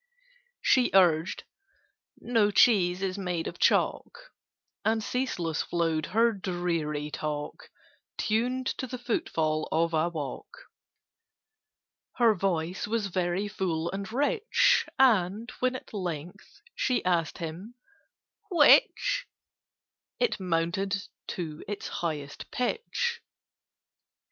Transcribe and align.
She 0.63 0.89
urged 0.95 1.43
"No 2.19 2.49
cheese 2.49 3.03
is 3.03 3.19
made 3.19 3.45
of 3.45 3.59
chalk": 3.59 4.31
And 4.83 5.03
ceaseless 5.03 5.61
flowed 5.61 6.07
her 6.07 6.33
dreary 6.33 7.11
talk, 7.11 7.69
Tuned 8.17 8.65
to 8.79 8.87
the 8.87 8.97
footfall 8.97 9.69
of 9.71 9.93
a 9.93 10.09
walk. 10.09 10.71
Her 12.15 12.33
voice 12.33 12.87
was 12.87 13.09
very 13.13 13.47
full 13.47 13.91
and 13.91 14.11
rich, 14.11 14.87
And, 14.97 15.51
when 15.59 15.75
at 15.75 15.93
length 15.93 16.61
she 16.73 17.05
asked 17.05 17.37
him 17.37 17.75
"Which?" 18.49 19.27
It 20.19 20.39
mounted 20.39 20.95
to 21.27 21.63
its 21.67 21.87
highest 21.89 22.49
pitch. 22.49 23.21